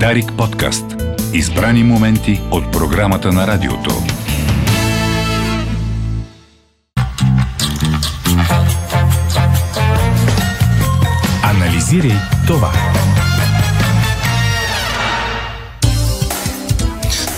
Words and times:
Дарик 0.00 0.32
подкаст. 0.38 0.84
Избрани 1.32 1.84
моменти 1.84 2.40
от 2.50 2.72
програмата 2.72 3.32
на 3.32 3.46
радиото. 3.46 3.90
Анализирай 11.42 12.16
това. 12.46 12.72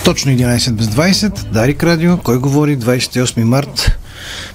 Точно 0.05 0.31
11 0.31 0.71
без 0.71 0.87
20, 0.87 1.47
Дарик 1.51 1.83
Радио, 1.83 2.17
кой 2.17 2.39
говори, 2.39 2.77
28 2.77 3.43
март. 3.43 3.99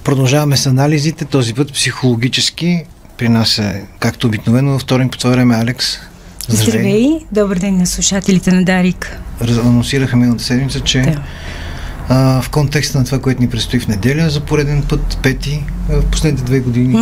Продължаваме 0.05 0.57
с 0.57 0.67
анализите, 0.67 1.25
този 1.25 1.55
път 1.55 1.73
психологически. 1.73 2.85
При 3.17 3.29
нас 3.29 3.59
е, 3.59 3.85
както 3.99 4.27
обикновено, 4.27 4.71
във 4.71 4.81
вторник 4.81 5.13
по 5.13 5.19
това 5.19 5.31
време 5.31 5.55
Алекс. 5.55 5.99
Здравей. 6.49 6.71
Здравей! 6.71 7.19
Добър 7.33 7.59
ден 7.59 7.79
на 7.79 7.87
слушателите 7.87 8.53
на 8.53 8.65
Дарик. 8.65 9.21
Анонсираха 9.41 10.17
миналата 10.17 10.45
седмица, 10.45 10.81
че 10.81 11.01
да. 11.01 11.23
а, 12.09 12.43
в 12.43 12.51
контекста 12.51 12.99
на 12.99 13.05
това, 13.05 13.19
което 13.19 13.43
ни 13.43 13.51
предстои 13.51 13.81
в 13.81 13.89
неделя, 13.89 14.31
за 14.31 14.41
пореден 14.41 14.83
път, 14.89 15.19
пети, 15.23 15.65
в 15.89 16.11
последните 16.11 16.45
две 16.45 16.61
години, 16.61 16.99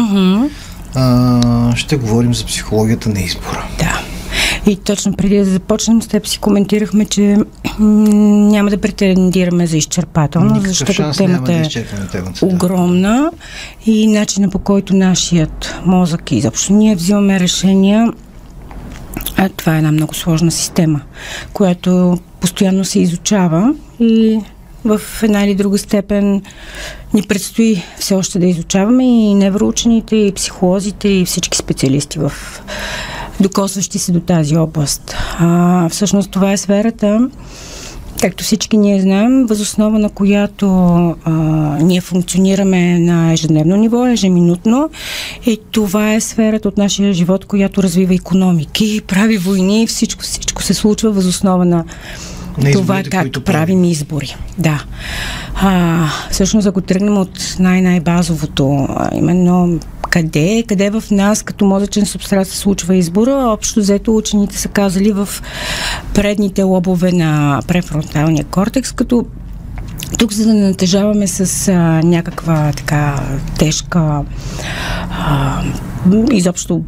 а, 0.94 1.76
ще 1.76 1.96
говорим 1.96 2.34
за 2.34 2.44
психологията 2.44 3.08
на 3.08 3.20
избора. 3.20 3.66
Да. 3.78 4.00
И 4.66 4.76
точно 4.76 5.12
преди 5.12 5.38
да 5.38 5.44
започнем 5.44 6.02
с 6.02 6.06
теб 6.06 6.26
си 6.26 6.38
коментирахме, 6.38 7.04
че 7.04 7.36
няма 7.78 8.70
да 8.70 8.78
претендираме 8.78 9.66
за 9.66 9.76
изчерпателно, 9.76 10.54
Никакъв 10.54 10.68
защото 10.68 11.12
темата 11.16 11.52
да 11.52 11.58
е 11.58 12.06
темата, 12.12 12.46
огромна 12.46 13.30
и 13.86 14.06
начина 14.06 14.50
по 14.50 14.58
който 14.58 14.96
нашият 14.96 15.74
мозък 15.86 16.32
и 16.32 16.36
изобщо 16.36 16.72
ние 16.72 16.94
взимаме 16.94 17.40
решения 17.40 18.12
това 19.56 19.74
е 19.74 19.78
една 19.78 19.92
много 19.92 20.14
сложна 20.14 20.50
система, 20.50 21.00
която 21.52 22.18
постоянно 22.40 22.84
се 22.84 23.00
изучава 23.00 23.74
и 24.00 24.40
в 24.84 25.00
една 25.22 25.44
или 25.44 25.54
друга 25.54 25.78
степен 25.78 26.42
ни 27.14 27.22
предстои 27.22 27.82
все 27.98 28.14
още 28.14 28.38
да 28.38 28.46
изучаваме 28.46 29.04
и 29.04 29.34
невроучените, 29.34 30.16
и 30.16 30.32
психолозите, 30.32 31.08
и 31.08 31.24
всички 31.24 31.58
специалисти 31.58 32.18
в 32.18 32.32
докосващи 33.40 33.98
се 33.98 34.12
до 34.12 34.20
тази 34.20 34.56
област. 34.56 35.16
А, 35.38 35.88
всъщност 35.88 36.30
това 36.30 36.52
е 36.52 36.56
сферата, 36.56 37.30
както 38.20 38.44
всички 38.44 38.76
ние 38.76 39.00
знаем, 39.00 39.46
възоснова 39.46 39.98
на 39.98 40.10
която 40.10 40.66
а, 41.24 41.30
ние 41.82 42.00
функционираме 42.00 42.98
на 42.98 43.32
ежедневно 43.32 43.76
ниво, 43.76 44.06
ежеминутно 44.06 44.90
и 45.46 45.60
това 45.70 46.14
е 46.14 46.20
сферата 46.20 46.68
от 46.68 46.78
нашия 46.78 47.12
живот, 47.12 47.44
която 47.44 47.82
развива 47.82 48.14
економики, 48.14 49.00
прави 49.06 49.38
войни, 49.38 49.86
всичко, 49.86 50.22
всичко 50.22 50.62
се 50.62 50.74
случва 50.74 51.10
възоснова 51.10 51.64
на 51.64 51.84
на 52.58 52.72
това 52.72 53.02
как 53.10 53.44
правим 53.44 53.84
избори. 53.84 54.36
Да. 54.58 54.84
А, 55.54 56.06
всъщност, 56.30 56.66
ако 56.66 56.80
тръгнем 56.80 57.18
от 57.18 57.56
най-най-базовото, 57.58 58.88
именно 59.14 59.80
къде, 60.10 60.64
къде 60.68 60.90
в 60.90 61.04
нас 61.10 61.42
като 61.42 61.64
мозъчен 61.64 62.06
субстрат 62.06 62.48
се 62.48 62.56
случва 62.56 62.96
избора. 62.96 63.32
Общо 63.32 63.80
взето 63.80 64.16
учените 64.16 64.58
са 64.58 64.68
казали 64.68 65.12
в 65.12 65.28
предните 66.14 66.62
лобове 66.62 67.12
на 67.12 67.62
префронталния 67.66 68.44
кортекс, 68.44 68.92
като 68.92 69.24
тук, 70.18 70.32
за 70.32 70.46
да 70.46 70.54
не 70.54 70.68
натежаваме 70.68 71.26
с 71.26 71.68
а, 71.68 71.72
някаква 72.02 72.72
така 72.76 73.22
тежка 73.58 74.22
а, 75.10 75.62
изобщо 76.32 76.82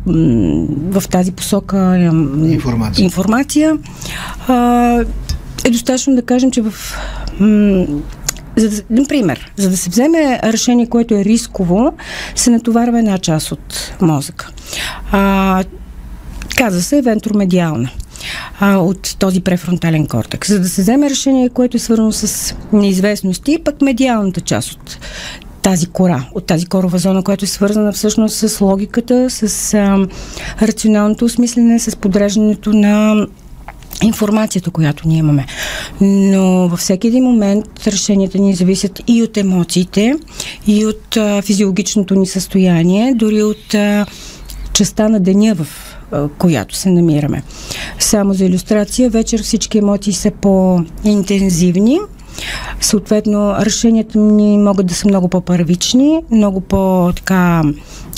в 0.91 1.03
тази 1.11 1.33
посока 1.33 1.97
информация, 2.45 3.05
информация 3.05 3.79
а, 4.49 5.05
е 5.65 5.71
достатъчно 5.71 6.15
да 6.15 6.23
кажем, 6.23 6.51
че 6.51 6.63
в 6.63 6.75
м- 7.41 7.87
за 8.57 8.71
да, 8.71 8.83
например, 8.91 9.53
за 9.57 9.71
да 9.71 9.77
се 9.77 9.91
вземе 9.91 10.41
решение, 10.45 10.87
което 10.87 11.15
е 11.15 11.25
рисково, 11.25 11.93
се 12.35 12.51
натоварва 12.51 12.99
една 12.99 13.19
част 13.19 13.53
от 13.53 13.93
мозъка. 14.01 14.51
А, 15.13 15.65
каза 16.57 16.83
се 16.83 17.03
вентромедиална 17.03 17.91
а, 18.61 18.77
от 18.77 19.17
този 19.19 19.41
префронтален 19.41 20.07
кортекс. 20.07 20.49
За 20.49 20.61
да 20.61 20.69
се 20.69 20.83
вземе 20.83 21.11
решение, 21.11 21.49
което 21.49 21.77
е 21.77 21.81
свързано 21.81 22.13
с 22.13 22.55
неизвестности, 22.73 23.59
пък 23.65 23.83
медиалната 23.83 24.41
част 24.41 24.73
от 24.73 24.99
тази 25.63 25.87
кора, 25.87 26.25
от 26.35 26.47
тази 26.47 26.67
корова 26.67 26.99
зона, 26.99 27.23
която 27.23 27.45
е 27.45 27.49
свързана 27.49 27.93
всъщност 27.93 28.37
с 28.37 28.61
логиката, 28.61 29.31
с 29.31 29.75
а, 29.75 30.07
рационалното 30.63 31.25
осмислене, 31.25 31.79
с 31.79 31.97
подреждането 31.97 32.73
на 32.73 33.27
информацията, 34.03 34.71
която 34.71 35.09
ние 35.09 35.19
имаме. 35.19 35.47
Но 36.01 36.69
във 36.69 36.81
всеки 36.81 37.07
един 37.07 37.25
момент 37.25 37.87
решенията 37.87 38.39
ни 38.39 38.55
зависят 38.55 39.03
и 39.07 39.23
от 39.23 39.37
емоциите, 39.37 40.15
и 40.67 40.87
от 40.87 41.17
а, 41.17 41.43
физиологичното 41.43 42.15
ни 42.15 42.27
състояние, 42.27 43.15
дори 43.15 43.43
от 43.43 43.75
а, 43.75 44.07
частта 44.73 45.09
на 45.09 45.21
деня, 45.21 45.55
в 45.55 45.67
която 46.39 46.77
се 46.77 46.91
намираме. 46.91 47.43
Само 47.99 48.35
за 48.35 48.45
иллюстрация, 48.45 49.11
вечер 49.11 49.43
всички 49.43 49.79
емоции 49.79 50.13
са 50.13 50.31
по-интензивни, 50.31 51.99
Съответно, 52.81 53.55
решенията 53.61 54.19
ни 54.19 54.59
могат 54.59 54.87
да 54.87 54.95
са 54.95 55.09
много 55.09 55.29
по-първични, 55.29 56.23
много 56.31 56.61
по-така 56.61 57.63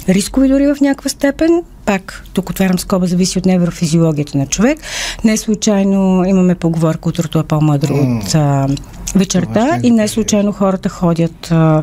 рискови 0.08 0.48
дори 0.48 0.66
в 0.66 0.76
някаква 0.80 1.10
степен. 1.10 1.62
Пак, 1.86 2.24
тук 2.32 2.50
отварям 2.50 2.78
скоба, 2.78 3.06
зависи 3.06 3.38
от 3.38 3.46
неврофизиологията 3.46 4.38
на 4.38 4.46
човек. 4.46 4.78
Не 5.24 5.36
случайно 5.36 6.24
имаме 6.24 6.54
поговорка, 6.54 7.08
утрото 7.08 7.38
е 7.38 7.42
по-мъдро 7.42 7.94
mm. 7.94 8.22
от 8.22 8.34
а, 8.34 8.68
вечерта 9.14 9.80
и 9.82 9.90
не 9.90 10.08
случайно 10.08 10.52
хората 10.52 10.88
ходят 10.88 11.50
а, 11.50 11.82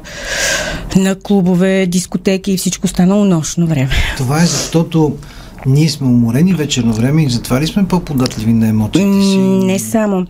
на 0.96 1.16
клубове, 1.16 1.86
дискотеки 1.86 2.52
и 2.52 2.58
всичко 2.58 2.88
станало 2.88 3.26
нощно 3.26 3.68
време. 3.68 3.90
Това 4.18 4.38
е 4.38 4.46
защото 4.46 5.18
ние 5.66 5.90
сме 5.90 6.08
уморени 6.08 6.54
вечерно 6.54 6.94
време 6.94 7.24
и 7.24 7.30
затова 7.30 7.62
ли 7.62 7.68
сме 7.68 7.88
по-податливи 7.88 8.54
на 8.54 8.68
емоциите 8.68 9.22
си? 9.22 9.38
Не 9.38 9.80
само. 9.80 10.26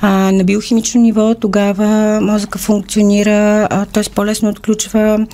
А, 0.00 0.08
на 0.32 0.44
биохимично 0.44 1.00
ниво 1.00 1.34
тогава 1.34 2.20
мозъка 2.20 2.58
функционира, 2.58 3.68
т.е. 3.92 4.02
по-лесно 4.14 4.48
отключва 4.48 5.26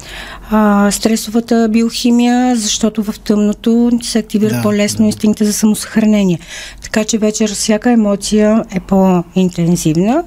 а, 0.50 0.90
стресовата 0.90 1.68
биохимия, 1.72 2.56
защото 2.56 3.02
в 3.02 3.14
тъмното 3.24 3.90
се 4.02 4.18
активира 4.18 4.54
да, 4.54 4.62
по-лесно 4.62 5.02
да. 5.02 5.06
инстинкта 5.06 5.44
за 5.44 5.52
самосъхранение. 5.52 6.38
Така 6.82 7.04
че 7.04 7.18
вечер 7.18 7.54
всяка 7.54 7.90
емоция 7.90 8.64
е 8.74 8.80
по-интензивна. 8.80 10.22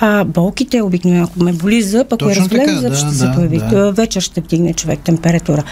А, 0.00 0.24
болките 0.24 0.82
обикновено, 0.82 1.24
ако 1.24 1.44
ме 1.44 1.52
боли 1.52 1.82
зъб, 1.82 2.12
ако 2.12 2.30
е 2.30 2.34
развален 2.34 2.78
зъб, 2.78 2.90
да, 2.90 2.96
ще 2.96 3.06
да, 3.06 3.14
се 3.14 3.30
появи. 3.34 3.58
Да. 3.58 3.92
Вечер 3.92 4.20
ще 4.20 4.40
вдигне 4.40 4.74
човек 4.74 5.00
температура. 5.04 5.62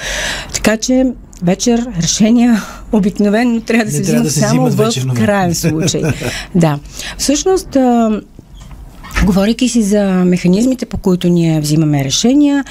Така 0.52 0.76
че 0.76 1.12
вечер 1.42 1.86
решения 2.02 2.62
обикновено 2.92 3.60
трябва 3.60 3.84
да 3.84 3.90
се 3.90 4.02
взимат 4.02 4.24
да 4.24 4.30
само 4.30 4.70
в 4.70 5.14
крайен 5.14 5.54
случай. 5.54 6.02
да. 6.54 6.78
Всъщност, 7.18 7.76
а, 7.76 8.20
Говорейки 9.24 9.68
си 9.68 9.82
за 9.82 10.04
механизмите, 10.04 10.86
по 10.86 10.96
които 10.96 11.28
ние 11.28 11.60
взимаме 11.60 12.04
решения, 12.04 12.64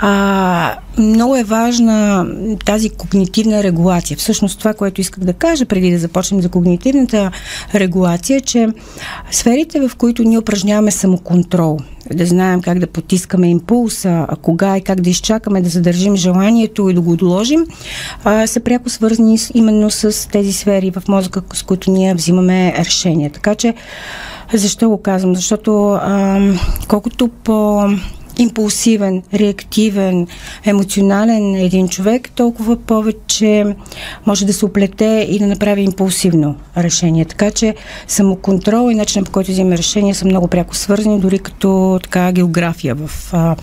а, 0.00 0.74
много 0.98 1.36
е 1.36 1.44
важна 1.44 2.26
тази 2.64 2.90
когнитивна 2.90 3.62
регулация. 3.62 4.16
Всъщност 4.16 4.58
това, 4.58 4.74
което 4.74 5.00
исках 5.00 5.24
да 5.24 5.32
кажа 5.32 5.66
преди 5.66 5.90
да 5.90 5.98
започнем 5.98 6.42
за 6.42 6.48
когнитивната 6.48 7.30
регулация, 7.74 8.40
че 8.40 8.68
сферите, 9.30 9.88
в 9.88 9.96
които 9.96 10.22
ние 10.22 10.38
упражняваме 10.38 10.90
самоконтрол, 10.90 11.78
да 12.10 12.26
знаем 12.26 12.62
как 12.62 12.78
да 12.78 12.86
потискаме 12.86 13.50
импулса, 13.50 14.26
а 14.28 14.36
кога 14.36 14.76
и 14.76 14.82
как 14.82 15.00
да 15.00 15.10
изчакаме 15.10 15.62
да 15.62 15.68
задържим 15.68 16.16
желанието 16.16 16.88
и 16.88 16.94
да 16.94 17.00
го 17.00 17.12
отложим, 17.12 17.66
а, 18.24 18.46
са 18.46 18.60
пряко 18.60 18.90
свързани 18.90 19.38
именно 19.54 19.90
с 19.90 20.28
тези 20.30 20.52
сфери 20.52 20.90
в 20.90 21.02
мозъка, 21.08 21.42
с 21.52 21.62
които 21.62 21.90
ние 21.90 22.14
взимаме 22.14 22.74
решения. 22.78 23.30
Така 23.30 23.54
че 23.54 23.74
защо 24.54 24.88
го 24.88 25.02
казвам? 25.02 25.36
Защото 25.36 25.88
а, 25.88 26.40
колкото 26.88 27.28
по 27.28 27.84
импулсивен, 28.38 29.22
реактивен, 29.34 30.26
емоционален 30.64 31.54
един 31.54 31.88
човек, 31.88 32.30
толкова 32.30 32.76
повече 32.76 33.76
може 34.26 34.46
да 34.46 34.52
се 34.52 34.64
оплете 34.64 35.26
и 35.30 35.38
да 35.38 35.46
направи 35.46 35.82
импулсивно 35.82 36.56
решение. 36.76 37.24
Така 37.24 37.50
че 37.50 37.74
самоконтрол 38.08 38.90
и 38.90 38.94
начинът 38.94 39.26
по 39.26 39.32
който 39.32 39.50
взима 39.50 39.76
решения 39.76 40.14
са 40.14 40.24
много 40.24 40.48
пряко 40.48 40.76
свързани, 40.76 41.20
дори 41.20 41.38
като 41.38 42.00
така 42.02 42.32
география 42.32 42.94
в 42.94 43.10
а, 43.32 43.56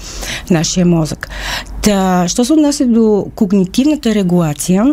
нашия 0.50 0.86
мозък. 0.86 1.30
Та, 1.82 2.26
що 2.28 2.46
се 2.46 2.54
отнася 2.54 2.86
до 2.86 3.26
когнитивната 3.36 4.16
регулация, 4.16 4.86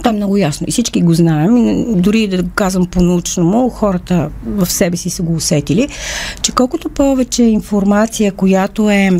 това 0.00 0.10
е 0.10 0.16
много 0.16 0.36
ясно. 0.36 0.66
И 0.68 0.72
всички 0.72 1.02
го 1.02 1.14
знаем, 1.14 1.84
дори 2.02 2.26
да 2.26 2.42
го 2.42 2.50
казвам 2.54 2.86
по-научно 2.86 3.44
му, 3.44 3.68
хората 3.68 4.30
в 4.46 4.66
себе 4.66 4.96
си 4.96 5.10
са 5.10 5.22
го 5.22 5.34
усетили, 5.34 5.88
че 6.42 6.52
колкото 6.52 6.88
повече 6.88 7.42
информация, 7.42 8.32
която 8.32 8.90
е 8.90 9.10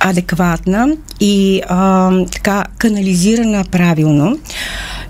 адекватна 0.00 0.96
и 1.20 1.62
а, 1.68 2.10
така 2.32 2.64
канализирана 2.78 3.64
правилно, 3.70 4.38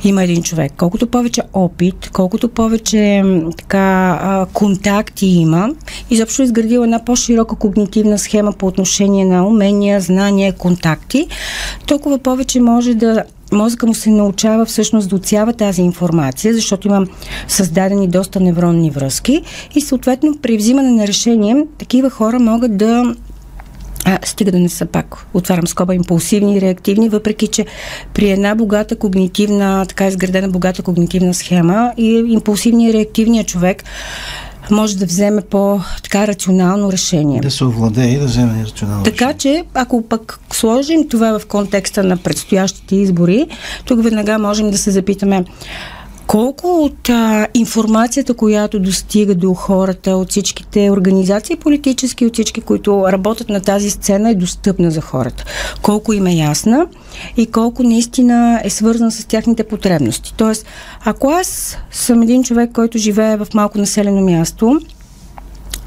има 0.05 0.25
един 0.25 0.43
човек. 0.43 0.73
Колкото 0.77 1.07
повече 1.07 1.43
опит, 1.53 2.11
колкото 2.13 2.49
повече 2.49 3.25
така, 3.59 4.47
контакти 4.53 5.27
има, 5.27 5.71
изобщо 6.11 6.43
е 6.43 6.45
изградил 6.45 6.81
една 6.81 7.05
по-широка 7.05 7.57
когнитивна 7.57 8.19
схема 8.19 8.53
по 8.53 8.67
отношение 8.67 9.25
на 9.25 9.47
умения, 9.47 10.01
знания, 10.01 10.53
контакти, 10.53 11.27
толкова 11.87 12.19
повече 12.19 12.61
може 12.61 12.95
да 12.95 13.25
мозъка 13.53 13.87
му 13.87 13.95
се 13.95 14.11
научава 14.11 14.65
всъщност 14.65 15.09
да 15.09 15.17
отсява 15.17 15.53
тази 15.53 15.83
информация, 15.83 16.55
защото 16.55 16.89
има 16.89 17.07
създадени 17.49 18.09
доста 18.09 18.41
невронни 18.41 18.91
връзки 18.91 19.43
и 19.75 19.81
съответно 19.81 20.39
при 20.43 20.57
взимане 20.57 20.91
на 20.91 21.07
решение 21.07 21.67
такива 21.79 22.11
хора 22.11 22.41
могат 22.41 22.77
да 22.77 23.15
а, 24.05 24.19
стига 24.25 24.53
да 24.53 24.59
не 24.59 24.69
са 24.69 24.87
пак, 24.87 25.27
отварям 25.35 25.67
скоба, 25.67 25.95
импулсивни 25.95 26.57
и 26.57 26.61
реактивни, 26.61 27.09
въпреки 27.09 27.47
че 27.47 27.67
при 28.15 28.31
една 28.31 28.55
богата 28.55 28.97
когнитивна, 28.97 29.87
така 29.89 30.07
изградена 30.07 30.49
богата 30.49 30.83
когнитивна 30.83 31.35
схема 31.35 31.93
и 31.97 32.25
импулсивният 32.29 32.95
и 32.95 32.99
реактивният 32.99 33.49
човек 33.49 33.85
може 34.71 34.97
да 34.97 35.07
вземе 35.07 35.43
по-така 35.43 36.27
рационално 36.27 36.93
решение. 36.93 37.41
Да 37.41 37.51
се 37.51 37.65
овладее 37.65 38.13
и 38.13 38.19
да 38.19 38.25
вземе 38.25 38.65
рационално 38.65 39.05
Така 39.05 39.25
решение. 39.25 39.39
че, 39.39 39.65
ако 39.75 40.03
пък 40.03 40.41
сложим 40.53 41.09
това 41.09 41.39
в 41.39 41.47
контекста 41.47 42.05
на 42.05 42.17
предстоящите 42.17 42.97
избори, 42.97 43.47
тук 43.85 44.03
веднага 44.03 44.39
можем 44.39 44.71
да 44.71 44.79
се 44.79 44.91
запитаме 44.91 45.45
колко 46.31 46.85
от 46.85 47.09
а, 47.09 47.47
информацията, 47.55 48.35
която 48.35 48.81
достига 48.81 49.35
до 49.35 49.55
хората, 49.55 50.11
от 50.17 50.31
всичките 50.31 50.91
организации 50.91 51.57
политически, 51.57 52.27
от 52.27 52.33
всички, 52.33 52.61
които 52.61 53.05
работят 53.09 53.49
на 53.49 53.61
тази 53.61 53.91
сцена, 53.91 54.31
е 54.31 54.35
достъпна 54.35 54.91
за 54.91 55.01
хората? 55.01 55.45
Колко 55.83 56.13
им 56.13 56.27
е 56.27 56.33
ясна 56.33 56.87
и 57.37 57.47
колко 57.47 57.83
наистина 57.83 58.61
е 58.65 58.71
свързана 58.71 59.11
с 59.11 59.25
тяхните 59.25 59.65
потребности? 59.65 60.35
Тоест, 60.37 60.67
ако 61.05 61.31
аз 61.31 61.79
съм 61.91 62.23
един 62.23 62.43
човек, 62.45 62.71
който 62.73 62.99
живее 62.99 63.37
в 63.37 63.47
малко 63.55 63.79
населено 63.79 64.21
място, 64.21 64.81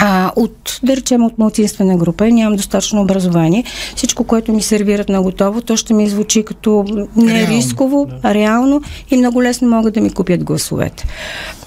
а, 0.06 0.32
от, 0.36 0.80
да 0.84 0.96
речем, 0.96 1.24
от 1.24 1.38
малцинствена 1.38 1.98
група, 1.98 2.28
нямам 2.28 2.56
достатъчно 2.56 3.02
образование, 3.02 3.64
всичко, 3.96 4.24
което 4.24 4.54
ми 4.54 4.62
сервират 4.62 5.10
на 5.10 5.22
готово, 5.22 5.62
то 5.62 5.78
ще 5.78 5.94
ми 5.94 6.10
звучи 6.10 6.46
като 6.46 6.86
не 7.16 7.34
Реално, 7.34 7.58
рисково, 7.58 8.10
да. 8.24 8.34
реално 8.34 8.82
и 9.12 9.18
много 9.18 9.44
лесно 9.44 9.70
могат 9.70 9.94
да 9.94 10.02
ми 10.02 10.10
купят 10.10 10.44
гласовете. 10.44 11.06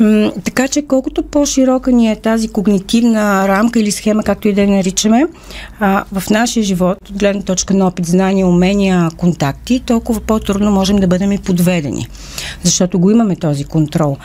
М- 0.01 0.33
така 0.45 0.69
че, 0.69 0.83
колкото 0.83 1.23
по-широка 1.23 1.93
ни 1.93 2.11
е 2.11 2.17
тази 2.17 2.49
когнитивна 2.49 3.49
рамка 3.49 3.81
или 3.81 3.93
схема, 3.93 4.23
както 4.23 4.49
и 4.49 4.53
да 4.53 4.61
я 4.61 4.69
наричаме, 4.69 5.27
а, 5.81 6.05
в 6.13 6.31
нашия 6.31 6.63
живот, 6.63 6.99
от 7.11 7.19
гледна 7.19 7.43
точка 7.43 7.75
на 7.75 7.87
опит, 7.87 8.07
знания, 8.07 8.47
умения, 8.47 9.11
контакти, 9.17 9.81
толкова 9.87 10.21
по-трудно 10.21 10.71
можем 10.71 10.97
да 10.97 11.07
бъдем 11.07 11.33
и 11.33 11.39
подведени. 11.39 12.09
Защото 12.63 12.99
го 12.99 13.11
имаме 13.11 13.37
този 13.37 13.65
контрол. 13.65 14.17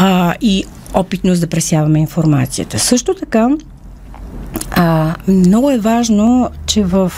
А, 0.00 0.34
и 0.40 0.64
опитност 0.94 1.40
да 1.40 1.46
пресяваме 1.46 1.98
информацията. 1.98 2.78
Също 2.78 3.14
така, 3.14 3.48
а, 4.70 5.14
много 5.28 5.70
е 5.70 5.78
важно, 5.78 6.50
че 6.66 6.84
в 6.84 7.12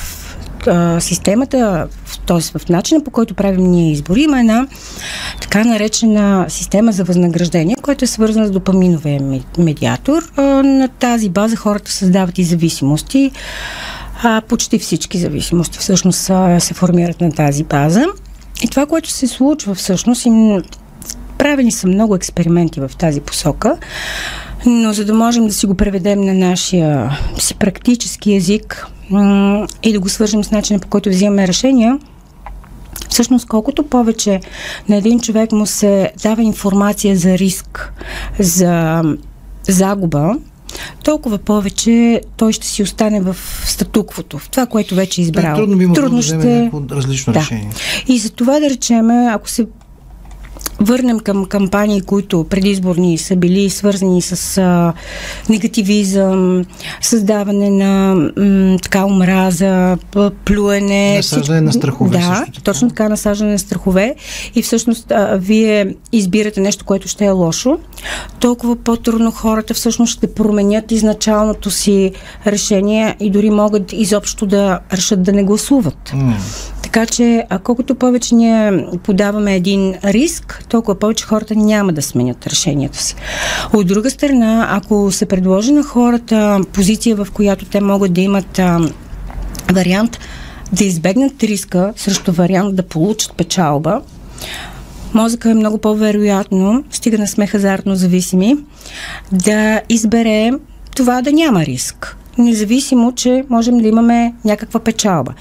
а, 0.66 1.00
системата, 1.00 1.88
т.е. 2.26 2.58
в 2.58 2.68
начина 2.68 3.04
по 3.04 3.10
който 3.10 3.34
правим 3.34 3.70
ние 3.70 3.92
избори, 3.92 4.22
има 4.22 4.40
една 4.40 4.66
така 5.40 5.64
наречена 5.64 6.46
система 6.48 6.92
за 6.92 7.04
възнаграждение, 7.04 7.76
която 7.82 8.04
е 8.04 8.08
свързана 8.08 8.46
с 8.46 8.50
допаминовия 8.50 9.40
медиатор. 9.58 10.22
А, 10.36 10.42
на 10.62 10.88
тази 10.88 11.28
база 11.28 11.56
хората 11.56 11.92
създават 11.92 12.38
и 12.38 12.44
зависимости. 12.44 13.30
А, 14.22 14.40
почти 14.40 14.78
всички 14.78 15.18
зависимости 15.18 15.78
всъщност 15.78 16.30
се 16.58 16.74
формират 16.74 17.20
на 17.20 17.32
тази 17.32 17.64
база. 17.64 18.04
И 18.62 18.68
това, 18.68 18.86
което 18.86 19.10
се 19.10 19.26
случва 19.26 19.74
всъщност, 19.74 20.26
им 20.26 20.62
Правени 21.40 21.72
са 21.72 21.86
много 21.86 22.14
експерименти 22.14 22.80
в 22.80 22.90
тази 22.98 23.20
посока, 23.20 23.76
но 24.66 24.92
за 24.92 25.04
да 25.04 25.14
можем 25.14 25.46
да 25.46 25.52
си 25.52 25.66
го 25.66 25.74
преведем 25.74 26.20
на 26.20 26.34
нашия 26.34 27.18
си 27.38 27.54
практически 27.54 28.34
език 28.34 28.86
и 29.82 29.92
да 29.92 30.00
го 30.00 30.08
свържем 30.08 30.44
с 30.44 30.50
начина 30.50 30.78
по 30.78 30.88
който 30.88 31.08
взимаме 31.08 31.48
решения, 31.48 31.98
всъщност 33.08 33.46
колкото 33.46 33.82
повече 33.82 34.40
на 34.88 34.96
един 34.96 35.20
човек 35.20 35.52
му 35.52 35.66
се 35.66 36.12
дава 36.22 36.42
информация 36.42 37.16
за 37.16 37.38
риск, 37.38 37.92
за 38.38 39.02
загуба, 39.68 40.34
толкова 41.04 41.38
повече 41.38 42.20
той 42.36 42.52
ще 42.52 42.66
си 42.66 42.82
остане 42.82 43.20
в 43.20 43.36
статуквото, 43.64 44.38
в 44.38 44.50
това, 44.50 44.66
което 44.66 44.94
вече 44.94 45.20
е 45.20 45.24
избрал. 45.24 45.50
Да, 45.50 45.56
трудно 45.56 45.76
би 45.76 45.86
могло 45.86 46.08
да 46.08 46.22
ще... 46.22 46.70
различно 46.90 47.32
да. 47.32 47.40
решение. 47.40 47.70
И 48.08 48.18
за 48.18 48.30
това 48.30 48.60
да 48.60 48.70
речеме, 48.70 49.28
ако 49.32 49.48
се 49.48 49.66
върнем 50.80 51.20
към 51.20 51.44
кампании, 51.44 52.00
които 52.00 52.44
предизборни 52.44 53.18
са 53.18 53.36
били 53.36 53.70
свързани 53.70 54.22
с 54.22 54.58
а, 54.58 54.92
негативизъм, 55.48 56.64
създаване 57.00 57.70
на 57.70 58.14
м, 58.14 58.78
така 58.82 59.04
омраза, 59.04 59.98
плюене. 60.44 61.16
Насаждане 61.16 61.60
на 61.60 61.72
страхове. 61.72 62.18
Да, 62.18 62.44
така. 62.46 62.60
точно 62.64 62.88
така, 62.88 63.08
насаждане 63.08 63.52
на 63.52 63.58
страхове. 63.58 64.14
И 64.54 64.62
всъщност 64.62 65.10
а, 65.10 65.36
вие 65.36 65.94
избирате 66.12 66.60
нещо, 66.60 66.84
което 66.84 67.08
ще 67.08 67.24
е 67.24 67.30
лошо. 67.30 67.78
Толкова 68.40 68.76
по-трудно 68.76 69.30
хората 69.30 69.74
всъщност 69.74 70.12
ще 70.12 70.34
променят 70.34 70.92
изначалното 70.92 71.70
си 71.70 72.12
решение 72.46 73.16
и 73.20 73.30
дори 73.30 73.50
могат 73.50 73.92
изобщо 73.92 74.46
да 74.46 74.78
решат 74.92 75.22
да 75.22 75.32
не 75.32 75.44
гласуват. 75.44 76.12
Mm. 76.14 76.34
Така 76.82 77.06
че, 77.06 77.46
а 77.50 77.58
колкото 77.58 77.94
повече 77.94 78.34
ние 78.34 78.86
подаваме 79.02 79.54
един 79.56 79.94
риск, 80.04 80.64
толкова 80.70 80.98
повече 80.98 81.24
хората 81.24 81.54
няма 81.54 81.92
да 81.92 82.02
сменят 82.02 82.46
решенията 82.46 82.98
си. 82.98 83.16
От 83.72 83.86
друга 83.86 84.10
страна, 84.10 84.68
ако 84.70 85.10
се 85.12 85.26
предложи 85.26 85.72
на 85.72 85.82
хората 85.82 86.60
позиция, 86.72 87.16
в 87.16 87.28
която 87.32 87.64
те 87.64 87.80
могат 87.80 88.12
да 88.12 88.20
имат 88.20 88.58
а, 88.58 88.80
вариант 89.72 90.18
да 90.72 90.84
избегнат 90.84 91.42
риска 91.42 91.92
срещу 91.96 92.32
вариант 92.32 92.76
да 92.76 92.82
получат 92.82 93.32
печалба, 93.36 94.00
мозъка 95.14 95.50
е 95.50 95.54
много 95.54 95.78
по-вероятно, 95.78 96.84
стига 96.90 97.18
не 97.18 97.26
сме 97.26 97.46
хазартно 97.46 97.94
зависими, 97.94 98.56
да 99.32 99.80
избере 99.88 100.50
това 100.94 101.22
да 101.22 101.32
няма 101.32 101.64
риск 101.66 102.16
независимо, 102.38 103.12
че 103.12 103.44
можем 103.48 103.78
да 103.78 103.88
имаме 103.88 104.34
някаква 104.44 104.80
печалба. 104.80 105.32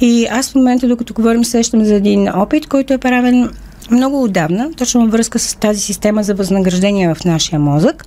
И 0.00 0.26
аз 0.30 0.50
в 0.50 0.54
момента, 0.54 0.88
докато 0.88 1.14
говорим, 1.14 1.44
сещам 1.44 1.84
за 1.84 1.94
един 1.94 2.28
опит, 2.34 2.66
който 2.66 2.92
е 2.92 2.98
правен 2.98 3.50
много 3.90 4.22
отдавна, 4.22 4.70
точно 4.76 5.00
във 5.00 5.10
връзка 5.10 5.38
с 5.38 5.54
тази 5.54 5.80
система 5.80 6.22
за 6.22 6.34
възнаграждение 6.34 7.14
в 7.14 7.24
нашия 7.24 7.58
мозък. 7.58 8.04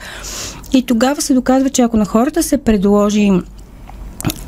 И 0.74 0.86
тогава 0.86 1.22
се 1.22 1.34
доказва, 1.34 1.70
че 1.70 1.82
ако 1.82 1.98
на 1.98 2.06
хората 2.06 2.44
се 2.44 2.58
предложи 2.58 3.32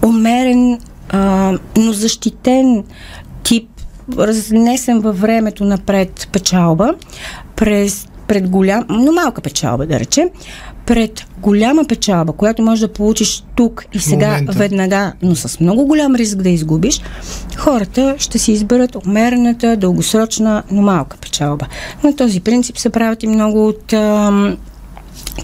умерен, 0.05 0.79
а, 1.09 1.53
но 1.77 1.93
защитен 1.93 2.83
тип, 3.43 3.69
разнесен 4.17 4.99
във 4.99 5.21
времето 5.21 5.63
напред 5.63 6.27
печалба, 6.31 6.93
през 7.55 8.07
пред 8.29 8.49
голям, 8.49 8.85
но 8.89 9.11
малка 9.11 9.41
печалба, 9.41 9.85
да 9.85 9.99
речем, 9.99 10.29
пред 10.89 11.25
голяма 11.37 11.85
печалба, 11.85 12.33
която 12.33 12.61
можеш 12.61 12.79
да 12.79 12.93
получиш 12.93 13.43
тук 13.55 13.85
и 13.93 13.99
сега 13.99 14.27
Момента. 14.27 14.51
веднага, 14.51 15.13
но 15.21 15.35
с 15.35 15.59
много 15.59 15.85
голям 15.85 16.15
риск 16.15 16.37
да 16.37 16.49
изгубиш, 16.49 17.01
хората 17.57 18.15
ще 18.17 18.39
си 18.39 18.51
изберат 18.51 18.95
умерената, 18.95 19.77
дългосрочна, 19.77 20.63
но 20.71 20.81
малка 20.81 21.17
печалба. 21.17 21.67
На 22.03 22.15
този 22.15 22.39
принцип 22.39 22.77
се 22.77 22.89
правят 22.89 23.23
и 23.23 23.27
много 23.27 23.67
от 23.67 23.93
ам, 23.93 24.57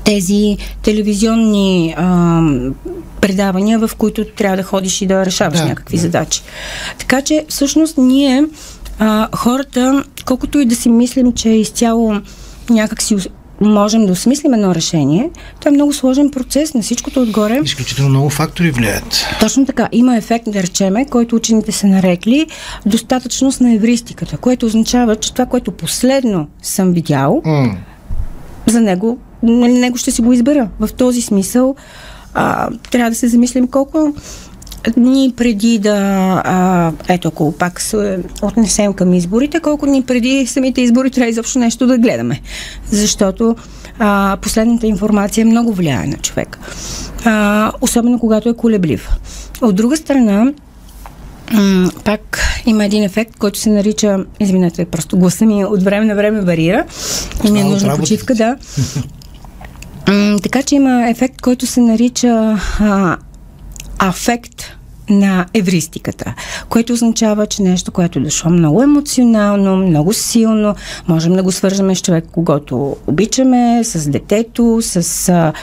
тези 0.03 0.57
телевизионни 0.83 1.95
ам, 1.97 2.75
предавания, 3.21 3.79
в 3.79 3.91
които 3.97 4.25
трябва 4.25 4.57
да 4.57 4.63
ходиш 4.63 5.01
и 5.01 5.05
да 5.05 5.25
решаваш 5.25 5.59
да, 5.59 5.65
някакви 5.65 5.97
да. 5.97 6.01
задачи. 6.01 6.41
Така 6.97 7.21
че, 7.21 7.45
всъщност, 7.49 7.97
ние 7.97 8.43
а, 8.99 9.27
хората, 9.35 10.03
колкото 10.25 10.59
и 10.59 10.65
да 10.65 10.75
си 10.75 10.89
мислим, 10.89 11.33
че 11.33 11.49
е 11.49 11.59
изцяло 11.59 12.15
някак 12.69 13.01
си 13.01 13.17
можем 13.65 14.05
да 14.05 14.12
осмислим 14.12 14.53
едно 14.53 14.75
решение, 14.75 15.29
това 15.60 15.69
е 15.69 15.74
много 15.74 15.93
сложен 15.93 16.31
процес 16.31 16.74
на 16.74 16.81
всичкото 16.81 17.22
отгоре. 17.22 17.60
Изключително 17.63 18.10
много 18.10 18.29
фактори 18.29 18.72
влияят. 18.72 19.25
Точно 19.39 19.65
така. 19.65 19.89
Има 19.91 20.17
ефект, 20.17 20.45
да 20.51 20.63
речеме, 20.63 21.05
който 21.05 21.36
учените 21.36 21.72
са 21.72 21.88
нарекли 21.88 22.48
достатъчност 22.86 23.62
на 23.62 23.74
евристиката, 23.74 24.38
което 24.38 24.65
означава, 24.65 25.15
че 25.15 25.34
това, 25.34 25.45
което 25.45 25.72
последно 25.72 26.48
съм 26.62 26.93
видял, 26.93 27.41
mm. 27.45 27.75
за 28.65 28.81
него, 28.81 29.17
него 29.43 29.98
ще 29.98 30.12
си 30.12 30.22
го 30.22 30.34
избера. 30.34 30.69
В 30.79 30.89
този 30.93 31.22
смисъл 31.22 31.75
а, 32.34 32.69
трябва 32.91 33.10
да 33.10 33.15
се 33.15 33.27
замислим 33.27 33.67
колко 33.67 34.13
дни 34.91 35.33
преди 35.37 35.79
да, 35.79 35.95
а, 36.45 36.91
ето 37.07 37.27
ако 37.27 37.51
пак 37.51 37.81
се 37.81 38.19
отнесем 38.41 38.93
към 38.93 39.13
изборите, 39.13 39.59
колко 39.59 39.85
дни 39.85 40.03
преди 40.03 40.47
самите 40.47 40.81
избори 40.81 41.11
трябва 41.11 41.29
изобщо 41.29 41.59
нещо 41.59 41.87
да 41.87 41.97
гледаме. 41.97 42.41
Защото 42.91 43.55
а, 43.99 44.37
последната 44.41 44.87
информация 44.87 45.45
много 45.45 45.73
влияе 45.73 46.07
на 46.07 46.17
човек. 46.17 46.59
А, 47.25 47.71
особено 47.81 48.19
когато 48.19 48.49
е 48.49 48.53
колеблив. 48.53 49.09
От 49.61 49.75
друга 49.75 49.97
страна, 49.97 50.51
пак 52.03 52.41
има 52.65 52.85
един 52.85 53.03
ефект, 53.03 53.37
който 53.37 53.59
се 53.59 53.69
нарича, 53.69 54.17
извинете, 54.39 54.85
просто 54.85 55.17
гласа 55.17 55.45
ми 55.45 55.65
от 55.65 55.83
време 55.83 56.05
на 56.05 56.15
време 56.15 56.41
варира 56.41 56.85
и 57.47 57.51
ми 57.51 57.59
е 57.59 57.63
нужна 57.63 57.95
почивка, 57.95 58.35
да. 58.35 58.57
така 60.43 60.63
че 60.63 60.75
има 60.75 61.09
ефект, 61.09 61.41
който 61.41 61.65
се 61.67 61.81
нарича 61.81 62.59
а, 62.79 63.17
афект 64.07 64.75
на 65.09 65.45
евристиката, 65.53 66.33
което 66.69 66.93
означава, 66.93 67.47
че 67.47 67.62
нещо, 67.62 67.91
което 67.91 68.19
е 68.19 68.21
дошло 68.21 68.51
много 68.51 68.83
емоционално, 68.83 69.75
много 69.77 70.13
силно, 70.13 70.75
можем 71.07 71.33
да 71.33 71.43
го 71.43 71.51
свържаме 71.51 71.95
с 71.95 72.01
човек, 72.01 72.25
когато 72.31 72.97
обичаме, 73.07 73.83
с 73.83 74.09
детето, 74.09 74.79
с 74.81 75.29
а, 75.29 75.53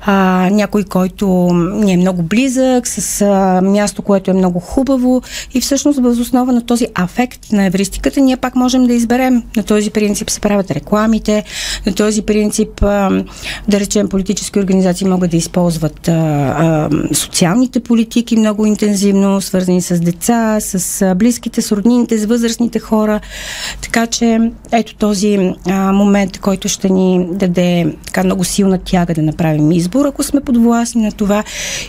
а, 0.00 0.48
някой, 0.52 0.84
който 0.84 1.26
ни 1.52 1.92
е 1.92 1.96
много 1.96 2.22
близък, 2.22 2.88
с 2.88 3.22
а, 3.22 3.60
място, 3.62 4.02
което 4.02 4.30
е 4.30 4.34
много 4.34 4.60
хубаво 4.60 5.22
и 5.54 5.60
всъщност 5.60 5.98
въз 5.98 6.18
основа 6.18 6.52
на 6.52 6.66
този 6.66 6.86
афект 6.94 7.52
на 7.52 7.64
евристиката 7.64 8.20
ние 8.20 8.36
пак 8.36 8.56
можем 8.56 8.86
да 8.86 8.94
изберем. 8.94 9.42
На 9.56 9.62
този 9.62 9.90
принцип 9.90 10.30
се 10.30 10.40
правят 10.40 10.70
рекламите, 10.70 11.44
на 11.86 11.94
този 11.94 12.22
принцип, 12.22 12.82
а, 12.82 13.24
да 13.68 13.80
речем, 13.80 14.08
политически 14.08 14.58
организации 14.58 15.08
могат 15.08 15.30
да 15.30 15.36
използват 15.36 16.08
а, 16.08 16.12
а, 16.12 17.14
социалните 17.14 17.80
политики 17.80 18.36
много 18.36 18.66
интензивно 18.66 18.91
интензивно, 18.92 19.40
свързани 19.40 19.82
с 19.82 20.00
деца, 20.00 20.60
с 20.60 21.14
близките, 21.14 21.62
с 21.62 21.72
роднините, 21.72 22.18
с 22.18 22.24
възрастните 22.24 22.78
хора. 22.78 23.20
Така 23.82 24.06
че 24.06 24.50
ето 24.72 24.94
този 24.94 25.54
а, 25.66 25.92
момент, 25.92 26.38
който 26.38 26.68
ще 26.68 26.88
ни 26.88 27.26
даде 27.30 27.96
така 28.06 28.24
много 28.24 28.44
силна 28.44 28.78
тяга 28.78 29.14
да 29.14 29.22
направим 29.22 29.72
избор, 29.72 30.06
ако 30.06 30.22
сме 30.22 30.40
подвластни 30.40 31.02
на 31.02 31.12
това. 31.12 31.44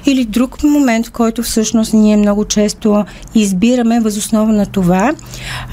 Или 0.06 0.26
друг 0.26 0.64
момент, 0.64 1.08
в 1.08 1.12
който 1.12 1.44
всъщност 1.44 1.94
ние 1.94 2.18
много 2.18 2.46
често 2.46 3.06
избираме 3.36 4.00
възоснова 4.00 4.54
на 4.54 4.66
това 4.66 5.14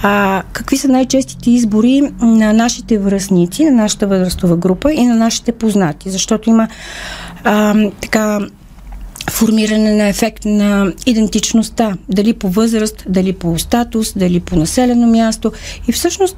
а, 0.03 0.43
какви 0.53 0.77
са 0.77 0.89
най-честите 0.89 1.51
избори 1.51 2.03
на 2.21 2.53
нашите 2.53 2.99
връзници, 2.99 3.65
на 3.65 3.71
нашата 3.71 4.07
възрастова 4.07 4.57
група 4.57 4.93
и 4.93 5.05
на 5.05 5.15
нашите 5.15 5.53
познати. 5.53 6.11
Защото 6.11 6.51
има 6.51 6.69
а, 7.45 7.75
така 8.01 8.41
формиране 9.31 9.95
на 9.95 10.09
ефект 10.09 10.45
на 10.45 10.93
идентичността, 11.07 11.97
дали 12.09 12.33
по 12.33 12.49
възраст, 12.49 13.05
дали 13.09 13.33
по 13.33 13.59
статус, 13.59 14.13
дали 14.17 14.41
по 14.41 14.57
населено 14.57 15.07
място. 15.07 15.53
И 15.89 15.93
всъщност 15.93 16.37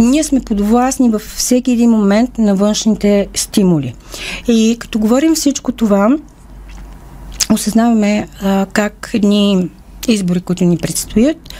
ние 0.00 0.24
сме 0.24 0.40
подвластни 0.40 1.10
във 1.10 1.22
всеки 1.22 1.70
един 1.70 1.90
момент 1.90 2.38
на 2.38 2.54
външните 2.54 3.26
стимули. 3.34 3.94
И 4.48 4.76
като 4.78 4.98
говорим 4.98 5.34
всичко 5.34 5.72
това, 5.72 6.08
осъзнаваме 7.52 8.28
а, 8.42 8.66
как 8.72 9.10
едни 9.14 9.68
избори, 10.08 10.40
които 10.40 10.64
ни 10.64 10.76
предстоят, 10.76 11.54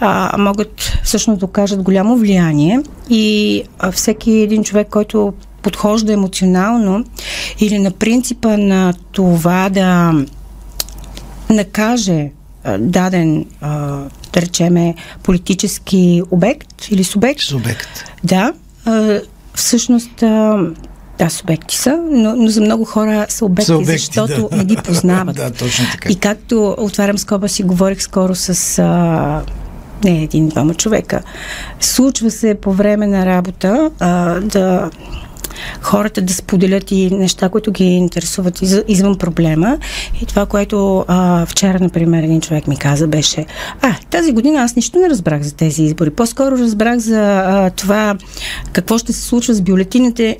а, 0.00 0.38
могат 0.38 0.98
всъщност 1.04 1.40
да 1.40 1.46
окажат 1.46 1.82
голямо 1.82 2.16
влияние 2.16 2.80
и 3.10 3.62
а, 3.78 3.92
всеки 3.92 4.32
един 4.32 4.64
човек, 4.64 4.88
който 4.88 5.32
подхожда 5.66 6.12
емоционално 6.12 7.04
или 7.60 7.78
на 7.78 7.90
принципа 7.90 8.56
на 8.56 8.94
това 9.12 9.68
да 9.68 10.12
накаже 11.50 12.30
даден, 12.78 13.44
да 14.32 14.42
речеме, 14.42 14.94
политически 15.22 16.22
обект 16.30 16.88
или 16.90 17.04
субект. 17.04 17.40
Субект. 17.40 17.88
Да, 18.24 18.52
всъщност 19.54 20.10
да, 21.18 21.30
субекти 21.30 21.76
са, 21.76 21.98
но, 22.10 22.36
но 22.36 22.48
за 22.48 22.60
много 22.60 22.84
хора 22.84 23.26
са 23.28 23.44
обекти, 23.44 23.66
са 23.66 23.76
обекти 23.76 23.92
защото 23.92 24.48
да. 24.50 24.56
не 24.56 24.64
ги 24.64 24.76
познават. 24.76 25.36
да, 25.36 25.50
точно 25.50 25.84
така. 25.92 26.08
И 26.08 26.16
както 26.16 26.74
отварям 26.78 27.18
скоба 27.18 27.48
си, 27.48 27.62
говорих 27.62 28.02
скоро 28.02 28.34
с 28.34 28.78
а, 28.78 29.42
не 30.04 30.22
един-двама 30.22 30.74
човека. 30.74 31.22
Случва 31.80 32.30
се 32.30 32.54
по 32.54 32.72
време 32.72 33.06
на 33.06 33.26
работа 33.26 33.90
а, 34.00 34.40
да 34.40 34.90
хората 35.80 36.22
да 36.22 36.34
споделят 36.34 36.90
и 36.90 37.10
неща, 37.10 37.48
които 37.48 37.72
ги 37.72 37.84
интересуват 37.84 38.60
извън 38.88 39.18
проблема. 39.18 39.78
И 40.22 40.26
това, 40.26 40.46
което 40.46 41.04
а, 41.08 41.46
вчера, 41.46 41.78
например, 41.80 42.22
един 42.22 42.40
човек 42.40 42.66
ми 42.66 42.76
каза, 42.76 43.06
беше 43.06 43.46
а, 43.82 43.94
тази 44.10 44.32
година 44.32 44.58
аз 44.58 44.76
нищо 44.76 44.98
не 44.98 45.10
разбрах 45.10 45.42
за 45.42 45.54
тези 45.54 45.82
избори. 45.82 46.10
По-скоро 46.10 46.58
разбрах 46.58 46.98
за 46.98 47.42
а, 47.46 47.70
това 47.70 48.16
какво 48.72 48.98
ще 48.98 49.12
се 49.12 49.22
случва 49.22 49.54
с 49.54 49.60
бюлетините, 49.60 50.36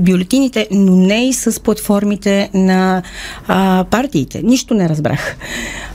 бюлетините, 0.00 0.68
но 0.70 0.96
не 0.96 1.28
и 1.28 1.32
с 1.32 1.60
платформите 1.60 2.50
на 2.54 3.02
а, 3.48 3.84
партиите. 3.90 4.40
Нищо 4.42 4.74
не 4.74 4.88
разбрах. 4.88 5.36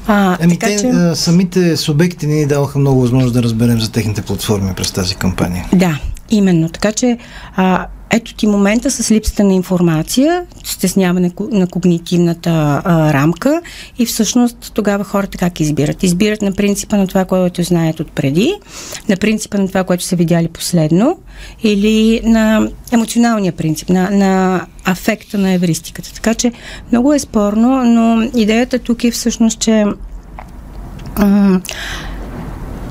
А, 0.08 0.38
ами 0.42 0.60
така, 0.60 0.72
те, 0.72 0.82
че... 0.82 0.88
а, 0.88 1.16
самите 1.16 1.78
субекти 1.78 2.28
ни 2.28 2.46
даваха 2.46 2.80
много 2.80 3.02
възможност 3.02 3.34
да 3.34 3.44
разберем 3.44 3.80
за 3.80 3.92
техните 3.92 4.22
платформи 4.22 4.74
през 4.76 4.92
тази 4.92 5.16
кампания. 5.16 5.66
Да, 5.74 6.00
именно. 6.30 6.70
Така 6.70 6.92
че 6.92 7.18
а, 7.56 7.88
ето 8.10 8.34
ти 8.34 8.48
момента 8.48 8.92
с 8.92 9.12
липсата 9.12 9.44
на 9.44 9.54
информация, 9.54 10.46
стесняване 10.64 11.32
на 11.52 11.68
когнитивната 11.68 12.82
а, 12.86 13.14
рамка 13.14 13.62
и 14.00 14.06
всъщност 14.06 14.72
тогава 14.74 15.04
хората 15.04 15.38
как 15.38 15.60
избират? 15.60 16.04
Избират 16.04 16.42
на 16.42 16.52
принципа 16.52 16.98
на 16.98 17.08
това, 17.08 17.26
което 17.26 17.64
знаят 17.64 18.00
отпреди, 18.00 18.54
на 19.10 19.18
принципа 19.18 19.58
на 19.58 19.68
това, 19.68 19.84
което 19.84 20.04
са 20.04 20.16
видяли 20.16 20.48
последно 20.48 21.20
или 21.64 22.22
на 22.24 22.68
емоционалния 22.92 23.52
принцип, 23.52 23.90
на, 23.90 24.10
на 24.10 24.66
афекта 24.86 25.38
на 25.38 25.52
евристиката. 25.52 26.14
Така 26.14 26.34
че 26.34 26.52
много 26.92 27.14
е 27.14 27.20
спорно, 27.20 27.84
но 27.84 28.30
идеята 28.36 28.80
тук 28.80 29.04
е 29.04 29.12
всъщност, 29.12 29.60
че 29.60 29.86
м- 31.20 31.62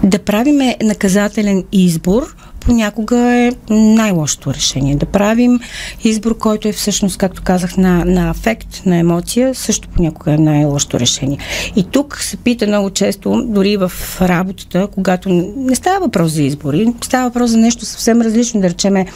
да 0.03 0.19
правиме 0.19 0.77
наказателен 0.83 1.65
избор– 1.73 2.37
понякога 2.67 3.19
е 3.19 3.53
най-лошото 3.71 4.55
решение. 4.55 4.97
Да 4.97 5.07
правим 5.07 5.61
избор, 6.05 6.39
който 6.39 6.69
е 6.69 6.73
всъщност, 6.73 7.19
както 7.19 7.43
казах, 7.43 7.77
на, 7.77 8.05
на 8.05 8.31
афект, 8.31 8.83
на 8.87 8.97
емоция, 8.97 9.55
също 9.55 9.89
понякога 9.89 10.33
е 10.33 10.39
най-лошото 10.39 11.01
решение. 11.01 11.39
И 11.77 11.85
тук 11.85 12.19
се 12.21 12.37
пита 12.37 12.67
много 12.67 12.91
често, 12.91 13.45
дори 13.47 13.77
в 13.77 13.93
работата, 14.21 14.89
когато 14.95 15.29
не 15.57 15.75
става 15.75 16.01
въпрос 16.01 16.33
за 16.33 16.43
избори, 16.43 16.93
става 17.05 17.29
въпрос 17.29 17.51
за 17.51 17.59
нещо 17.59 17.85
съвсем 17.85 18.21
различно, 18.21 18.61
да 18.61 18.69
речеме 18.69 19.07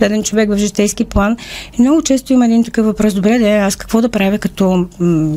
даден 0.00 0.22
човек 0.22 0.50
в 0.50 0.56
житейски 0.56 1.04
план. 1.04 1.36
И 1.78 1.82
много 1.82 2.02
често 2.02 2.32
има 2.32 2.44
един 2.44 2.64
такъв 2.64 2.86
въпрос, 2.86 3.14
добре, 3.14 3.38
да 3.38 3.48
аз 3.48 3.76
какво 3.76 4.00
да 4.00 4.08
правя 4.08 4.38
като 4.38 4.86
м- 5.00 5.36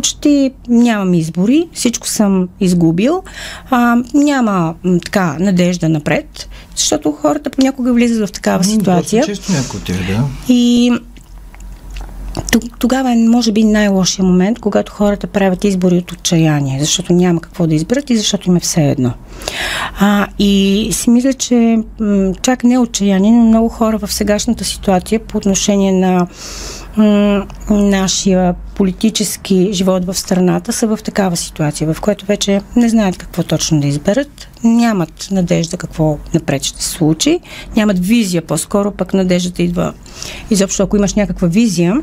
почти 0.00 0.50
нямам 0.68 1.14
избори, 1.14 1.68
всичко 1.72 2.08
съм 2.08 2.48
изгубил, 2.60 3.22
а, 3.70 3.96
няма 4.14 4.74
така 5.04 5.36
надежда 5.40 5.88
напред, 5.88 6.48
защото 6.76 7.12
хората 7.12 7.50
понякога 7.50 7.92
влизат 7.92 8.28
в 8.28 8.32
такава 8.32 8.64
ситуация. 8.64 9.24
Често 9.24 9.52
някой 9.52 9.80
от 9.80 9.86
тях, 9.86 9.96
да. 9.96 10.24
И 10.48 10.92
тогава 12.78 13.12
е, 13.12 13.16
може 13.16 13.52
би, 13.52 13.64
най-лошия 13.64 14.24
момент, 14.24 14.58
когато 14.58 14.92
хората 14.92 15.26
правят 15.26 15.64
избори 15.64 15.96
от 15.96 16.12
отчаяние, 16.12 16.80
защото 16.80 17.12
няма 17.12 17.40
какво 17.40 17.66
да 17.66 17.74
изберат 17.74 18.10
и 18.10 18.16
защото 18.16 18.48
им 18.48 18.56
е 18.56 18.60
все 18.60 18.90
едно. 18.90 19.12
А, 20.00 20.26
и 20.38 20.88
си 20.92 21.10
мисля, 21.10 21.32
че 21.32 21.78
м- 22.00 22.32
чак 22.42 22.64
не 22.64 22.78
отчаяние, 22.78 23.32
но 23.32 23.44
много 23.44 23.68
хора 23.68 23.98
в 23.98 24.12
сегашната 24.12 24.64
ситуация 24.64 25.20
по 25.20 25.38
отношение 25.38 25.92
на 25.92 26.26
нашия 27.70 28.54
политически 28.74 29.68
живот 29.72 30.04
в 30.04 30.14
страната 30.14 30.72
са 30.72 30.86
в 30.86 30.98
такава 31.04 31.36
ситуация, 31.36 31.94
в 31.94 32.00
която 32.00 32.26
вече 32.26 32.60
не 32.76 32.88
знаят 32.88 33.16
какво 33.16 33.42
точно 33.42 33.80
да 33.80 33.86
изберат, 33.86 34.48
нямат 34.64 35.28
надежда 35.30 35.76
какво 35.76 36.18
напред 36.34 36.62
ще 36.62 36.82
се 36.82 36.88
случи, 36.88 37.40
нямат 37.76 37.98
визия, 37.98 38.42
по-скоро 38.42 38.90
пък 38.90 39.14
надеждата 39.14 39.62
идва 39.62 39.92
изобщо 40.50 40.82
ако 40.82 40.96
имаш 40.96 41.14
някаква 41.14 41.48
визия. 41.48 41.94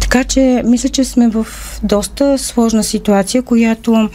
Така 0.00 0.24
че 0.24 0.62
мисля, 0.66 0.88
че 0.88 1.04
сме 1.04 1.28
в 1.28 1.46
доста 1.82 2.38
сложна 2.38 2.84
ситуация, 2.84 3.42
която 3.42 4.08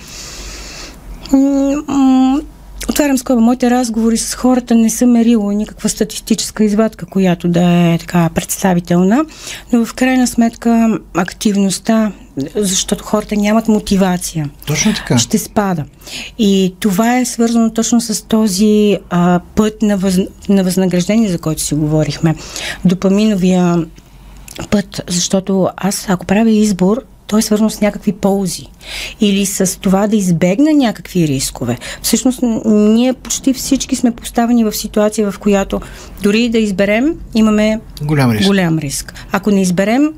Отварям 2.90 3.18
скоба, 3.18 3.42
моите 3.42 3.70
разговори 3.70 4.18
с 4.18 4.36
хората 4.36 4.76
не 4.76 4.90
са 4.90 5.08
мерило 5.08 5.52
никаква 5.52 5.90
статистическа 5.90 6.64
извадка, 6.64 7.06
която 7.06 7.48
да 7.48 7.94
е 7.94 7.98
така 7.98 8.30
представителна, 8.36 9.26
но 9.74 9.86
в 9.86 9.94
крайна 9.94 10.28
сметка 10.28 11.00
активността, 11.14 12.12
защото 12.56 13.04
хората 13.04 13.36
нямат 13.36 13.68
мотивация. 13.68 14.50
Точно 14.66 14.94
така. 14.94 15.18
Ще 15.18 15.38
спада. 15.38 15.86
И 16.40 16.76
това 16.80 17.18
е 17.18 17.26
свързано 17.26 17.74
точно 17.74 18.02
с 18.02 18.28
този 18.28 18.98
а, 19.10 19.40
път 19.56 19.82
на, 19.82 19.98
въз, 19.98 20.18
на 20.50 20.64
възнаграждение, 20.64 21.30
за 21.30 21.38
който 21.38 21.62
си 21.62 21.76
говорихме. 21.76 22.36
Допаминовия 22.86 23.86
път, 24.70 25.02
защото 25.08 25.70
аз, 25.78 26.10
ако 26.10 26.26
правя 26.26 26.52
избор, 26.52 27.02
той 27.34 27.40
е 27.40 27.44
свързано 27.44 27.70
с 27.70 27.82
някакви 27.82 28.12
ползи 28.12 28.68
или 29.22 29.46
с 29.46 29.80
това 29.80 30.08
да 30.08 30.16
избегна 30.16 30.74
някакви 30.74 31.28
рискове. 31.28 31.78
Всъщност, 32.02 32.40
ние 32.66 33.14
почти 33.14 33.54
всички 33.54 33.96
сме 33.96 34.12
поставени 34.12 34.64
в 34.64 34.74
ситуация, 34.74 35.32
в 35.32 35.40
която 35.40 35.82
дори 36.24 36.50
да 36.50 36.58
изберем, 36.58 37.16
имаме 37.36 37.80
голям 38.02 38.32
риск. 38.32 38.48
Голям 38.48 38.80
риск. 38.80 39.14
Ако 39.32 39.52
не 39.52 39.62
изберем, 39.62 40.14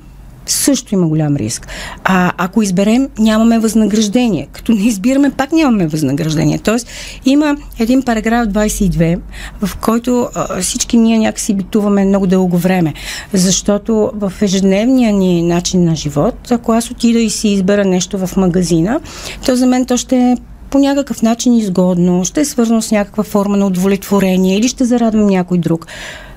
също 0.51 0.93
има 0.93 1.07
голям 1.07 1.35
риск. 1.35 1.67
А 2.03 2.31
ако 2.37 2.61
изберем, 2.61 3.09
нямаме 3.19 3.59
възнаграждение. 3.59 4.47
Като 4.51 4.71
не 4.71 4.87
избираме, 4.87 5.31
пак 5.31 5.51
нямаме 5.51 5.87
възнаграждение. 5.87 6.57
Тоест, 6.57 6.87
има 7.25 7.55
един 7.79 8.03
параграф 8.03 8.47
22, 8.47 9.19
в 9.61 9.77
който 9.77 10.29
а, 10.35 10.61
всички 10.61 10.97
ние 10.97 11.19
някакси 11.19 11.53
битуваме 11.53 12.05
много 12.05 12.27
дълго 12.27 12.57
време. 12.57 12.93
Защото 13.33 14.11
в 14.13 14.33
ежедневния 14.41 15.13
ни 15.13 15.41
начин 15.41 15.83
на 15.83 15.95
живот, 15.95 16.51
ако 16.51 16.71
аз 16.71 16.91
отида 16.91 17.19
и 17.19 17.29
си 17.29 17.47
избера 17.47 17.85
нещо 17.85 18.27
в 18.27 18.37
магазина, 18.37 18.99
то 19.45 19.55
за 19.55 19.67
мен 19.67 19.85
то 19.85 19.97
ще 19.97 20.17
е 20.17 20.37
по 20.69 20.79
някакъв 20.79 21.21
начин 21.21 21.53
изгодно, 21.53 22.25
ще 22.25 22.41
е 22.41 22.45
свързано 22.45 22.81
с 22.81 22.91
някаква 22.91 23.23
форма 23.23 23.57
на 23.57 23.67
удовлетворение 23.67 24.57
или 24.57 24.67
ще 24.67 24.85
зарадвам 24.85 25.27
някой 25.27 25.57
друг. 25.57 25.87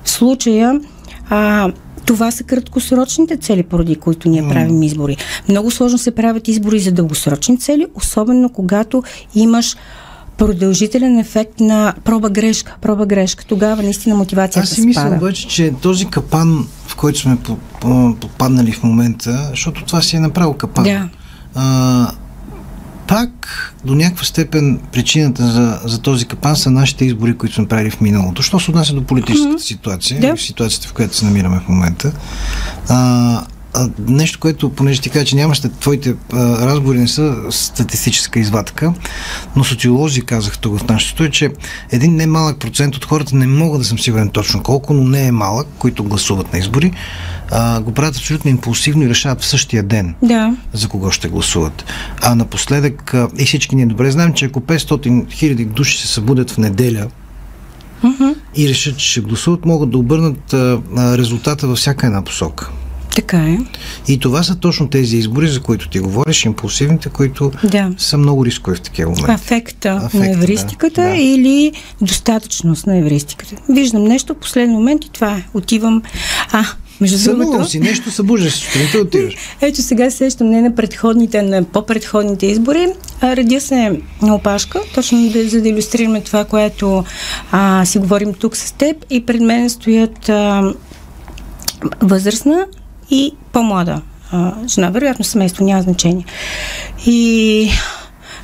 В 0.03 0.09
случая, 0.09 0.79
а, 1.29 1.71
това 2.09 2.31
са 2.31 2.43
краткосрочните 2.43 3.37
цели, 3.37 3.63
поради 3.63 3.95
които 3.95 4.29
ние 4.29 4.47
правим 4.47 4.83
избори. 4.83 5.17
Много 5.49 5.71
сложно 5.71 5.97
се 5.97 6.11
правят 6.11 6.47
избори 6.47 6.79
за 6.79 6.91
дългосрочни 6.91 7.59
цели, 7.59 7.85
особено 7.95 8.49
когато 8.49 9.03
имаш 9.35 9.75
продължителен 10.37 11.19
ефект 11.19 11.59
на 11.59 11.93
проба-грешка. 12.03 12.75
Проба-грешка. 12.81 13.45
Тогава 13.45 13.83
наистина 13.83 14.15
мотивацията. 14.15 14.63
Аз 14.63 14.69
си 14.69 14.81
мисля 14.81 15.13
обаче, 15.17 15.47
че 15.47 15.73
този 15.81 16.05
капан, 16.05 16.67
в 16.87 16.95
който 16.95 17.19
сме 17.19 17.37
попаднали 18.19 18.71
в 18.71 18.83
момента, 18.83 19.47
защото 19.49 19.85
това 19.85 20.01
си 20.01 20.15
е 20.15 20.19
направил 20.19 20.53
капан. 20.53 20.83
Да. 20.83 21.09
А, 21.55 22.11
пак 23.09 23.29
до 23.85 23.95
някаква 23.95 24.25
степен 24.25 24.79
причината 24.91 25.47
за, 25.47 25.79
за 25.85 26.01
този 26.01 26.25
капан 26.25 26.55
са 26.55 26.71
нашите 26.71 27.05
избори, 27.05 27.37
които 27.37 27.55
сме 27.55 27.67
правили 27.67 27.89
в 27.89 28.01
миналото. 28.01 28.41
Що 28.41 28.59
се 28.59 28.71
отнася 28.71 28.93
до 28.93 29.03
политическата 29.03 29.53
mm-hmm. 29.53 29.67
ситуация, 29.67 30.37
ситуацията, 30.37 30.87
в 30.87 30.93
която 30.93 31.15
се 31.15 31.25
намираме 31.25 31.59
в 31.59 31.69
момента. 31.69 32.11
А, 32.89 33.41
а, 33.73 33.89
нещо, 34.07 34.39
което, 34.39 34.69
понеже 34.69 35.01
ти 35.01 35.09
кажа, 35.09 35.25
че 35.25 35.35
нямаш 35.35 35.61
твоите 35.79 36.15
а, 36.33 36.37
разговори 36.67 36.97
не 36.97 37.07
са 37.07 37.35
статистическа 37.49 38.39
извадка, 38.39 38.93
но 39.55 39.63
социолози 39.63 40.21
казах 40.21 40.57
тук 40.57 40.79
в 40.79 40.87
нашото 40.87 41.23
е, 41.23 41.29
че 41.29 41.51
един 41.91 42.15
немалък 42.15 42.59
процент 42.59 42.95
от 42.95 43.05
хората 43.05 43.35
не 43.35 43.47
мога 43.47 43.77
да 43.77 43.83
съм 43.83 43.99
сигурен 43.99 44.29
точно 44.29 44.63
колко, 44.63 44.93
но 44.93 45.03
не 45.03 45.27
е 45.27 45.31
малък, 45.31 45.67
които 45.77 46.03
гласуват 46.03 46.53
на 46.53 46.59
избори, 46.59 46.91
а, 47.51 47.81
го 47.81 47.91
правят 47.91 48.15
абсолютно 48.15 48.51
импулсивно 48.51 49.03
и 49.03 49.09
решават 49.09 49.41
в 49.41 49.45
същия 49.45 49.83
ден 49.83 50.15
да. 50.23 50.55
за 50.73 50.87
кого 50.87 51.11
ще 51.11 51.29
гласуват. 51.29 51.85
А 52.21 52.35
напоследък, 52.35 53.13
а, 53.13 53.27
и 53.37 53.45
всички 53.45 53.75
ние 53.75 53.85
добре 53.85 54.11
знаем, 54.11 54.33
че 54.33 54.45
ако 54.45 54.61
500 54.61 55.31
хиляди 55.31 55.65
души 55.65 55.97
се 55.97 56.07
събудят 56.07 56.51
в 56.51 56.57
неделя 56.57 57.07
и 58.55 58.69
решат, 58.69 58.97
че 58.97 59.11
ще 59.11 59.21
гласуват, 59.21 59.65
могат 59.65 59.89
да 59.89 59.97
обърнат 59.97 60.53
а, 60.53 60.81
резултата 61.17 61.67
във 61.67 61.77
всяка 61.77 62.07
една 62.07 62.21
посока. 62.21 62.71
Така 63.19 63.37
е. 63.37 63.57
И 64.07 64.19
това 64.19 64.43
са 64.43 64.55
точно 64.55 64.89
тези 64.89 65.17
избори, 65.17 65.47
за 65.47 65.61
които 65.61 65.89
ти 65.89 65.99
говориш, 65.99 66.45
импулсивните, 66.45 67.09
които 67.09 67.51
да. 67.63 67.91
са 67.97 68.17
много 68.17 68.45
рискови 68.45 68.77
в 68.77 68.81
такива 68.81 69.09
моменти. 69.09 69.31
Афекта, 69.31 69.89
Афекта 70.03 70.17
на 70.17 70.31
евристиката 70.31 71.01
да. 71.01 71.15
или 71.15 71.71
достатъчност 72.01 72.87
на 72.87 72.97
евристиката. 72.97 73.55
Виждам 73.69 74.03
нещо 74.03 74.33
в 74.33 74.37
последния 74.37 74.77
момент 74.77 75.05
и 75.05 75.11
това 75.11 75.31
е. 75.31 75.43
Отивам. 75.53 76.01
А, 76.51 76.65
между 77.01 77.17
Сънувам 77.17 77.51
другото... 77.51 77.69
си 77.69 77.79
нещо, 77.79 78.11
събуждаш 78.11 78.53
сутринта 78.53 78.97
отиваш. 78.97 79.35
Ето 79.61 79.81
сега 79.81 80.11
сещам 80.11 80.49
не 80.49 80.61
на 80.61 80.75
предходните, 80.75 81.41
на 81.41 81.63
по-предходните 81.63 82.45
избори. 82.45 82.87
А, 83.21 83.35
радя 83.35 83.61
се 83.61 84.01
на 84.21 84.35
опашка, 84.35 84.81
точно 84.93 85.29
да, 85.29 85.49
за 85.49 85.61
да 85.61 85.69
иллюстрираме 85.69 86.21
това, 86.21 86.45
което 86.45 87.03
а, 87.51 87.85
си 87.85 87.99
говорим 87.99 88.33
тук 88.33 88.57
с 88.57 88.71
теб. 88.71 89.05
И 89.09 89.25
пред 89.25 89.41
мен 89.41 89.69
стоят 89.69 90.29
а, 90.29 90.73
възрастна 92.01 92.65
и 93.11 93.33
по-млада 93.51 94.01
а, 94.31 94.53
жена. 94.67 94.89
Вероятно 94.89 95.25
семейство, 95.25 95.63
няма 95.63 95.81
значение. 95.81 96.25
И 97.05 97.69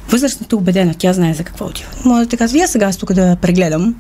възрастната 0.10 0.56
убедена, 0.56 0.94
тя 0.98 1.14
знае 1.14 1.34
за 1.34 1.44
какво 1.44 1.66
отива. 1.66 1.90
Може 2.06 2.30
да 2.30 2.38
казва, 2.38 2.58
я 2.58 2.68
сега 2.68 2.86
аз 2.86 2.98
тук 2.98 3.14
да 3.14 3.36
прегледам 3.36 3.96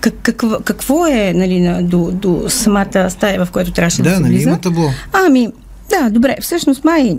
как, 0.00 0.14
какво, 0.22 0.58
какво 0.64 1.06
е 1.06 1.32
нали, 1.34 1.60
на, 1.60 1.82
до, 1.82 2.10
до 2.12 2.44
самата 2.48 3.10
стая, 3.10 3.44
в 3.44 3.50
която 3.50 3.70
трябваше 3.70 4.02
да, 4.02 4.10
да 4.10 4.16
се 4.16 4.22
нали, 4.22 4.32
влиза. 4.32 4.44
Да, 4.44 4.50
има 4.50 4.60
табло. 4.60 4.90
Ами, 5.12 5.48
да, 5.90 6.10
добре. 6.10 6.36
Всъщност, 6.40 6.84
май 6.84 7.18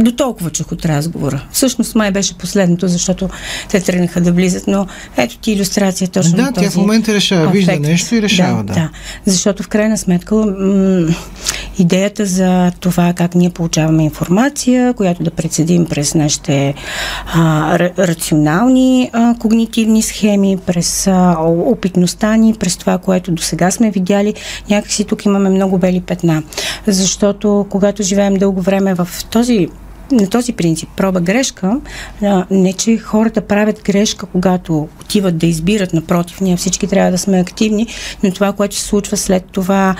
до 0.00 0.12
толкова 0.12 0.50
чух 0.50 0.72
от 0.72 0.84
разговора. 0.84 1.42
Всъщност 1.52 1.94
май 1.94 2.10
беше 2.10 2.38
последното, 2.38 2.88
защото 2.88 3.28
те 3.70 3.80
тръгнаха 3.80 4.20
да 4.20 4.32
влизат, 4.32 4.66
но 4.66 4.86
ето 5.16 5.38
ти 5.38 5.52
иллюстрация 5.52 6.08
точно 6.08 6.36
Да, 6.36 6.52
тя 6.54 6.70
в 6.70 6.76
момента 6.76 7.14
решава, 7.14 7.42
афект. 7.42 7.52
вижда 7.56 7.80
нещо 7.80 8.14
и 8.14 8.22
решава, 8.22 8.64
да. 8.64 8.72
Да, 8.72 8.80
да. 8.80 8.90
защото 9.26 9.62
в 9.62 9.68
крайна 9.68 9.98
сметка 9.98 10.34
м- 10.34 11.14
идеята 11.78 12.26
за 12.26 12.72
това 12.80 13.12
как 13.12 13.34
ние 13.34 13.50
получаваме 13.50 14.04
информация, 14.04 14.94
която 14.94 15.22
да 15.22 15.30
прецедим 15.30 15.86
през 15.86 16.14
нашите 16.14 16.74
а, 17.34 17.78
рационални 17.78 19.10
а, 19.12 19.34
когнитивни 19.38 20.02
схеми, 20.02 20.58
през 20.66 21.06
а, 21.06 21.36
опитността 21.42 22.36
ни, 22.36 22.54
през 22.54 22.76
това, 22.76 22.98
което 22.98 23.32
до 23.32 23.42
сега 23.42 23.70
сме 23.70 23.90
видяли, 23.90 24.34
някакси 24.70 25.04
тук 25.04 25.24
имаме 25.24 25.50
много 25.50 25.78
бели 25.78 26.00
петна. 26.00 26.42
Защото 26.86 27.66
когато 27.70 28.02
живеем 28.02 28.34
дълго 28.34 28.60
време 28.60 28.94
в 28.94 29.08
този 29.30 29.68
на 30.12 30.28
този 30.28 30.52
принцип, 30.52 30.88
проба-грешка, 30.96 31.80
не 32.50 32.72
че 32.72 32.98
хората 32.98 33.40
правят 33.40 33.82
грешка, 33.84 34.26
когато 34.26 34.88
отиват 35.00 35.38
да 35.38 35.46
избират, 35.46 35.92
напротив, 35.92 36.40
ние 36.40 36.56
всички 36.56 36.86
трябва 36.86 37.10
да 37.10 37.18
сме 37.18 37.40
активни, 37.40 37.86
но 38.22 38.32
това, 38.32 38.52
което 38.52 38.76
се 38.76 38.82
случва 38.82 39.16
след 39.16 39.44
това 39.44 39.96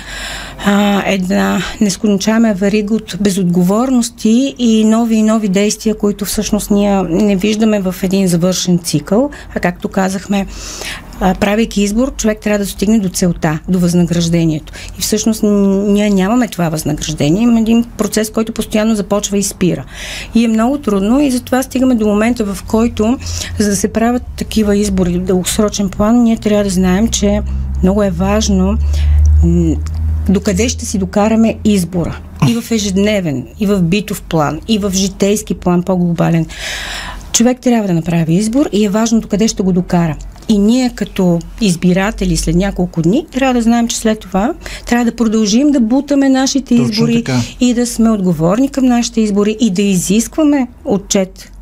а, 0.67 1.03
една 1.07 1.63
нескончаема 1.81 2.55
варига 2.55 2.95
от 2.95 3.17
безотговорности 3.21 4.55
и 4.59 4.85
нови 4.85 5.15
и 5.15 5.23
нови 5.23 5.49
действия, 5.49 5.95
които 5.95 6.25
всъщност 6.25 6.71
ние 6.71 7.03
не 7.03 7.37
виждаме 7.37 7.81
в 7.81 7.95
един 8.03 8.29
завършен 8.29 8.79
цикъл, 8.79 9.31
а 9.55 9.61
както 9.61 9.89
казахме, 9.89 10.47
а, 11.21 11.35
правейки 11.35 11.83
избор, 11.83 12.17
човек 12.17 12.39
трябва 12.41 12.59
да 12.59 12.67
стигне 12.67 12.99
до 12.99 13.09
целта, 13.09 13.59
до 13.69 13.79
възнаграждението. 13.79 14.73
И 14.99 15.03
всъщност 15.03 15.43
ние 15.43 16.11
нямаме 16.11 16.49
това 16.49 16.69
възнаграждение. 16.69 17.43
Има 17.43 17.61
един 17.61 17.85
процес, 17.99 18.31
който 18.31 18.53
постоянно 18.53 18.95
започва 18.95 19.39
и 19.39 19.43
спира. 19.43 19.85
И 20.35 20.45
е 20.45 20.49
много 20.49 20.79
трудно 20.79 21.21
и 21.21 21.31
затова 21.31 21.63
стигаме 21.63 21.95
до 21.95 22.07
момента, 22.07 22.45
в 22.45 22.65
който, 22.69 23.19
за 23.59 23.71
да 23.71 23.77
се 23.77 23.93
правят 23.93 24.23
такива 24.37 24.77
избори 24.77 25.19
в 25.19 25.25
дългосрочен 25.25 25.89
план, 25.89 26.23
ние 26.23 26.37
трябва 26.37 26.65
да 26.65 26.71
знаем, 26.71 27.09
че 27.09 27.43
много 27.83 28.03
е 28.03 28.11
важно 28.11 28.79
докъде 30.29 30.69
ще 30.69 30.85
си 30.85 30.99
докараме 30.99 31.57
избора. 31.65 32.19
И 32.49 32.61
в 32.61 32.71
ежедневен, 32.71 33.47
и 33.61 33.67
в 33.67 33.83
битов 33.83 34.23
план, 34.23 34.61
и 34.69 34.79
в 34.79 34.91
житейски 34.95 35.55
план, 35.55 35.83
по-глобален. 35.83 36.47
Човек 37.33 37.61
трябва 37.61 37.89
да 37.89 37.95
направи 37.95 38.35
избор 38.35 38.69
и 38.73 38.85
е 38.85 38.89
важно 38.89 39.21
докъде 39.21 39.49
ще 39.49 39.63
го 39.63 39.73
докара. 39.73 40.17
И 40.51 40.59
ние 40.59 40.91
като 40.95 41.39
избиратели 41.61 42.37
след 42.37 42.57
няколко 42.57 43.03
дни 43.03 43.27
трябва 43.33 43.55
да 43.55 43.63
знаем, 43.63 43.89
че 43.89 43.97
след 43.97 44.21
това 44.21 44.53
трябва 44.87 45.05
да 45.05 45.17
продължим 45.17 45.71
да 45.71 45.81
бутаме 45.81 46.29
нашите 46.29 46.77
Точно 46.77 46.91
избори 46.91 47.25
така. 47.25 47.41
и 47.61 47.75
да 47.75 47.87
сме 47.87 48.11
отговорни 48.11 48.69
към 48.69 48.87
нашите 48.87 49.21
избори 49.21 49.57
и 49.61 49.71
да 49.71 49.83
изискваме 49.83 50.69
отчет 50.85 51.53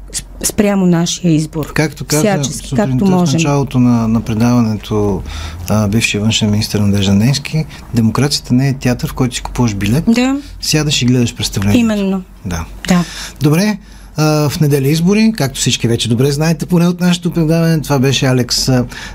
спрямо 0.45 0.87
нашия 0.87 1.33
избор. 1.33 1.73
Както 1.73 2.05
каза 2.05 2.23
Всячески, 2.23 2.75
както 2.77 3.05
можем. 3.05 3.27
в 3.27 3.33
началото 3.33 3.79
на, 3.79 4.09
на 4.09 4.21
предаването 4.21 5.23
а, 5.69 5.89
бившия 5.89 6.21
външен 6.21 6.51
министр 6.51 6.81
Надежда 6.81 7.15
Ненски, 7.15 7.65
демокрацията 7.95 8.55
не 8.55 8.69
е 8.69 8.73
театър, 8.73 9.11
в 9.11 9.15
който 9.15 9.35
си 9.35 9.43
купуваш 9.43 9.75
билет, 9.75 10.05
да. 10.09 10.41
сядаш 10.61 11.03
и 11.03 11.07
гледаш 11.07 11.35
представлението. 11.35 11.81
Именно. 11.81 12.23
Да. 12.45 12.65
да. 12.89 13.05
Добре, 13.43 13.79
в 14.19 14.53
неделя 14.61 14.89
избори, 14.89 15.33
както 15.37 15.61
всички 15.61 15.89
вече 15.89 16.09
добре 16.09 16.31
знаете, 16.31 16.67
поне 16.67 16.89
от 16.89 17.01
нашето 17.01 17.31
предаване. 17.31 17.81
Това 17.81 17.99
беше 17.99 18.27
Алекс 18.27 18.71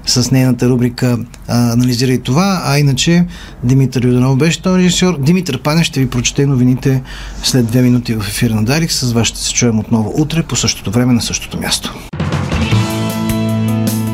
с 0.06 0.32
нейната 0.32 0.70
рубрика 0.70 1.18
Анализирай 1.48 2.18
това, 2.18 2.62
а 2.66 2.80
иначе 2.80 3.26
Димитър 3.64 4.06
Юданов 4.06 4.38
беше 4.38 4.62
този 4.62 4.84
режисьор. 4.84 5.20
Димитър 5.20 5.62
Пане 5.62 5.84
ще 5.84 6.00
ви 6.00 6.10
прочете 6.10 6.46
новините 6.46 7.02
след 7.44 7.66
две 7.66 7.82
минути 7.82 8.16
в 8.16 8.28
ефира 8.28 8.56
на 8.56 8.64
Дарик. 8.64 8.92
С 8.92 9.12
вас 9.12 9.28
ще 9.28 9.40
се 9.40 9.54
чуем 9.54 9.80
отново 9.80 10.14
утре 10.18 10.44
по 10.44 10.56
същото 10.56 10.92
време 10.92 11.14
на 11.14 11.22
същото 11.22 11.60
място. 11.60 11.94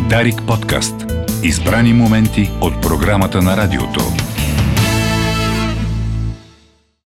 Дарик 0.10 0.41
подкаст. 0.47 0.95
Избрани 1.43 1.93
моменти 1.93 2.52
от 2.62 2.82
програмата 2.82 3.41
на 3.41 3.58
радиото. 3.58 4.29